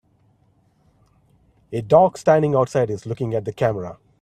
[1.71, 3.99] A dog standing outside is looking at the camera.